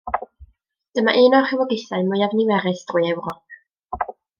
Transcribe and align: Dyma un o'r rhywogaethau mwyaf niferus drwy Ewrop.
Dyma 0.99 1.13
un 1.25 1.37
o'r 1.41 1.47
rhywogaethau 1.51 2.09
mwyaf 2.11 2.37
niferus 2.41 2.85
drwy 2.91 3.11
Ewrop. 3.15 3.59